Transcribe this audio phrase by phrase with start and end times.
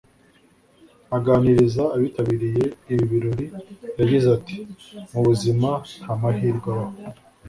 [1.17, 3.45] Aganiriza abitabiriye ibi birori
[3.99, 4.55] yagize ati
[5.11, 5.69] “Mu buzima
[6.01, 6.95] nta mahirwe abaho